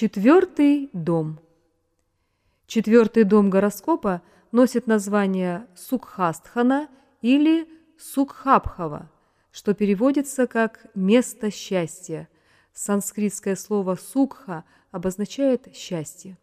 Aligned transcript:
Четвертый 0.00 0.90
дом. 0.92 1.40
Четвертый 2.68 3.24
дом 3.24 3.50
гороскопа 3.50 4.22
носит 4.52 4.86
название 4.86 5.66
Сукхастхана 5.74 6.86
или 7.20 7.66
Сукхабхава, 7.98 9.10
что 9.50 9.74
переводится 9.74 10.46
как 10.46 10.86
«место 10.94 11.50
счастья». 11.50 12.28
Санскритское 12.72 13.56
слово 13.56 13.96
«сукха» 13.96 14.62
обозначает 14.92 15.74
«счастье». 15.74 16.38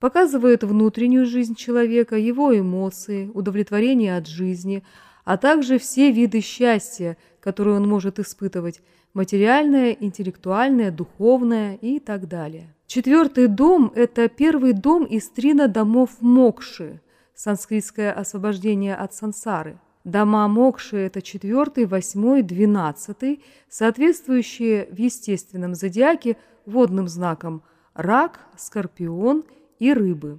Показывает 0.00 0.62
внутреннюю 0.62 1.24
жизнь 1.24 1.54
человека, 1.54 2.16
его 2.16 2.54
эмоции, 2.54 3.30
удовлетворение 3.32 4.18
от 4.18 4.26
жизни, 4.26 4.84
а 5.24 5.38
также 5.38 5.78
все 5.78 6.12
виды 6.12 6.42
счастья, 6.42 7.16
которые 7.40 7.76
он 7.76 7.88
может 7.88 8.18
испытывать– 8.18 8.82
материальное, 9.14 9.92
интеллектуальное, 9.92 10.90
духовное 10.90 11.76
и 11.76 12.00
так 12.00 12.28
далее. 12.28 12.74
Четвертый 12.88 13.48
дом– 13.48 13.92
это 13.94 14.30
первый 14.30 14.72
дом 14.72 15.04
из 15.04 15.28
трина 15.28 15.68
домов 15.68 16.08
Мокши, 16.20 17.02
санскритское 17.34 18.10
освобождение 18.10 18.96
от 18.96 19.12
сансары. 19.12 19.78
Дома 20.04 20.48
Мокши– 20.48 20.96
это 20.96 21.20
четвертый, 21.20 21.84
восьмой, 21.84 22.40
двенадцатый, 22.40 23.44
соответствующие 23.68 24.86
в 24.90 24.98
естественном 24.98 25.74
зодиаке 25.74 26.38
водным 26.64 27.08
знакам 27.08 27.62
рак, 27.92 28.40
скорпион 28.56 29.44
и 29.78 29.92
рыбы. 29.92 30.38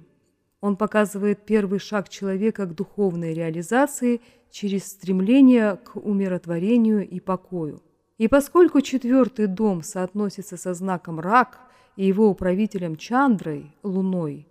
Он 0.60 0.74
показывает 0.74 1.46
первый 1.46 1.78
шаг 1.78 2.08
человека 2.08 2.66
к 2.66 2.74
духовной 2.74 3.32
реализации 3.32 4.20
через 4.50 4.86
стремление 4.86 5.76
к 5.76 5.94
умиротворению 5.94 7.08
и 7.08 7.20
покою. 7.20 7.80
И 8.20 8.28
поскольку 8.28 8.82
четвертый 8.82 9.46
дом 9.46 9.82
соотносится 9.82 10.58
со 10.58 10.74
знаком 10.74 11.18
рак 11.20 11.58
и 11.96 12.06
его 12.06 12.28
управителем 12.28 12.96
Чандрой, 12.96 13.74
Луной, 13.82 14.46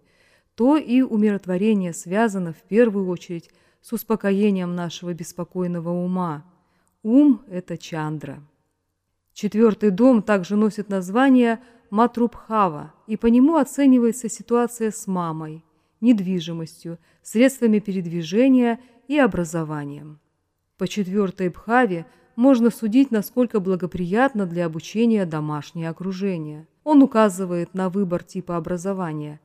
то 0.56 0.76
и 0.76 1.04
умиротворение 1.04 1.94
связано 1.94 2.52
в 2.52 2.64
первую 2.64 3.08
очередь 3.08 3.52
с 3.84 3.94
успокоением 3.94 4.74
нашего 4.74 5.14
беспокойного 5.14 5.92
ума. 5.92 6.46
Ум– 7.04 7.44
это 7.48 7.78
Чандра. 7.78 8.42
Четвертый 9.34 9.92
дом 9.92 10.24
также 10.24 10.56
носит 10.56 10.90
название 10.90 11.60
Матрубхава, 11.92 12.96
и 13.06 13.18
по 13.18 13.28
нему 13.28 13.58
оценивается 13.58 14.30
ситуация 14.30 14.90
с 14.90 15.06
мамой, 15.06 15.64
недвижимостью, 16.02 16.98
средствами 17.22 17.78
передвижения 17.78 18.80
и 19.08 19.20
образованием. 19.20 20.20
По 20.80 20.88
четвертой 20.88 21.50
Бхаве– 21.50 22.08
можно 22.40 22.70
судить, 22.70 23.12
насколько 23.12 23.60
благоприятно 23.60 24.46
для 24.46 24.66
обучения 24.66 25.26
домашнее 25.26 25.90
окружение. 25.90 26.70
Он 26.86 27.04
указывает 27.04 27.74
на 27.74 27.90
выбор 27.90 28.24
типа 28.24 28.56
образования. 28.56 29.42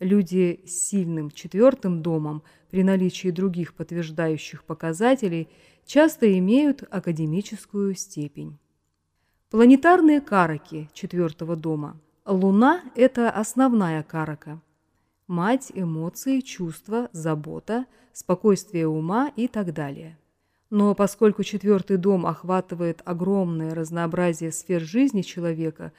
Люди 0.00 0.62
с 0.64 0.88
сильным 0.88 1.30
четвертым 1.30 2.00
домом 2.00 2.42
при 2.70 2.82
наличии 2.82 3.28
других 3.30 3.74
подтверждающих 3.74 4.64
показателей 4.64 5.48
часто 5.84 6.38
имеют 6.38 6.84
академическую 6.90 7.94
степень. 7.94 8.56
Планетарные 9.50 10.22
караки 10.22 10.88
четвертого 10.94 11.54
дома. 11.54 12.00
Луна– 12.24 12.80
это 12.94 13.28
основная 13.30 14.02
карака. 14.02 14.62
Мать, 15.26 15.70
эмоции, 15.74 16.40
чувства, 16.40 17.10
забота, 17.12 17.84
спокойствие 18.14 18.88
ума 18.88 19.30
и 19.36 19.48
так 19.48 19.74
далее. 19.74 20.16
Но 20.70 20.94
поскольку 20.94 21.42
четвертый 21.44 21.96
дом 21.96 22.26
охватывает 22.26 23.00
огромное 23.04 23.74
разнообразие 23.74 24.52
сфер 24.52 24.82
жизни 24.82 25.22
человека, 25.22 25.92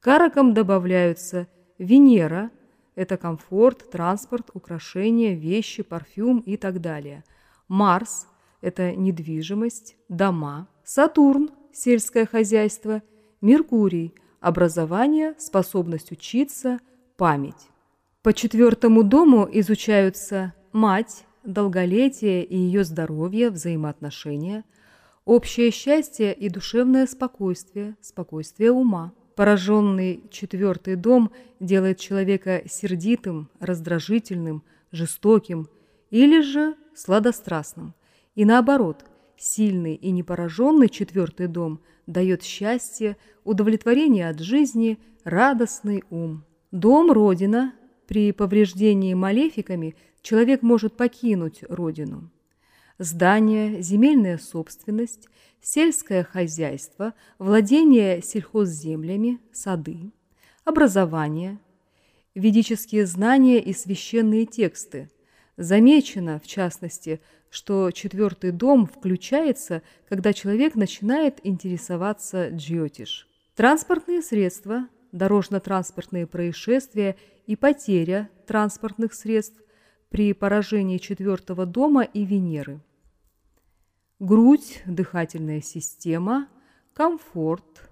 к 0.00 0.04
каракам 0.04 0.54
добавляются 0.54 1.48
Венера– 1.78 2.50
это 2.94 3.16
комфорт, 3.16 3.90
транспорт, 3.90 4.50
украшения, 4.54 5.34
вещи, 5.34 5.82
парфюм 5.82 6.38
и 6.38 6.56
так 6.56 6.80
далее. 6.80 7.24
Марс– 7.68 8.28
это 8.60 8.94
недвижимость, 8.94 9.96
дома. 10.08 10.68
Сатурн– 10.84 11.50
сельское 11.72 12.26
хозяйство. 12.26 13.02
Меркурий– 13.40 14.14
образование, 14.40 15.34
способность 15.38 16.12
учиться, 16.12 16.78
память. 17.16 17.68
По 18.22 18.32
четвертому 18.32 19.02
дому 19.02 19.48
изучаются 19.50 20.54
мать, 20.72 21.26
долголетие 21.44 22.44
и 22.44 22.56
ее 22.56 22.84
здоровье, 22.84 23.50
взаимоотношения, 23.50 24.64
общее 25.24 25.70
счастье 25.70 26.32
и 26.32 26.48
душевное 26.48 27.06
спокойствие, 27.06 27.96
спокойствие 28.00 28.72
ума. 28.72 29.12
Пораженный 29.36 30.22
четвертый 30.30 30.94
дом 30.94 31.32
делает 31.58 31.98
человека 31.98 32.62
сердитым, 32.66 33.48
раздражительным, 33.58 34.62
жестоким 34.92 35.68
или 36.10 36.40
же 36.40 36.76
сладострастным. 36.94 37.94
И 38.36 38.44
наоборот, 38.44 39.04
сильный 39.36 39.94
и 39.94 40.10
непораженный 40.12 40.88
четвертый 40.88 41.48
дом 41.48 41.80
дает 42.06 42.42
счастье, 42.42 43.16
удовлетворение 43.42 44.28
от 44.28 44.38
жизни, 44.38 44.98
радостный 45.24 46.04
ум. 46.10 46.44
Дом– 46.70 47.10
родина, 47.12 47.74
при 48.06 48.32
повреждении 48.32 49.14
малефиками 49.14 49.94
человек 50.22 50.62
может 50.62 50.96
покинуть 50.96 51.62
родину. 51.68 52.30
Здание, 52.98 53.82
земельная 53.82 54.38
собственность, 54.38 55.28
сельское 55.60 56.22
хозяйство, 56.22 57.14
владение 57.38 58.22
сельхозземлями, 58.22 59.40
сады, 59.52 60.12
образование, 60.64 61.58
ведические 62.34 63.06
знания 63.06 63.60
и 63.60 63.72
священные 63.72 64.46
тексты. 64.46 65.10
Замечено, 65.56 66.40
в 66.40 66.46
частности, 66.46 67.20
что 67.50 67.90
четвертый 67.92 68.50
дом 68.50 68.86
включается, 68.86 69.82
когда 70.08 70.32
человек 70.32 70.74
начинает 70.74 71.38
интересоваться 71.44 72.48
джиотиш. 72.48 73.28
Транспортные 73.54 74.20
средства, 74.22 74.88
дорожно-транспортные 75.14 76.26
происшествия 76.26 77.16
и 77.46 77.56
потеря 77.56 78.28
транспортных 78.46 79.14
средств 79.14 79.62
при 80.10 80.32
поражении 80.32 80.98
четвертого 80.98 81.66
дома 81.66 82.02
и 82.02 82.24
Венеры. 82.24 82.80
Грудь, 84.18 84.82
дыхательная 84.86 85.60
система, 85.60 86.48
комфорт, 86.92 87.90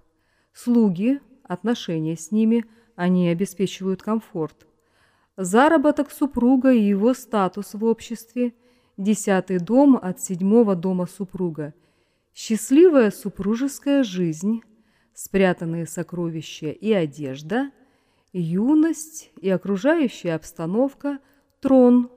слуги, 0.53 1.19
отношения 1.43 2.17
с 2.17 2.31
ними, 2.31 2.65
они 2.95 3.29
обеспечивают 3.29 4.01
комфорт, 4.01 4.67
заработок 5.37 6.11
супруга 6.11 6.71
и 6.71 6.81
его 6.81 7.13
статус 7.13 7.73
в 7.73 7.83
обществе, 7.85 8.53
десятый 8.97 9.59
дом 9.59 9.97
от 10.01 10.19
седьмого 10.19 10.75
дома 10.75 11.07
супруга, 11.07 11.73
счастливая 12.33 13.11
супружеская 13.11 14.03
жизнь, 14.03 14.61
спрятанные 15.13 15.85
сокровища 15.85 16.69
и 16.69 16.91
одежда, 16.91 17.71
юность 18.31 19.31
и 19.41 19.49
окружающая 19.49 20.35
обстановка– 20.35 21.19
трон, 21.61 22.11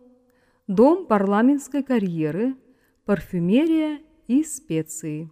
дом 0.66 1.06
парламентской 1.06 1.82
карьеры, 1.82 2.56
парфюмерия 3.04 4.00
и 4.26 4.42
специи. 4.42 5.30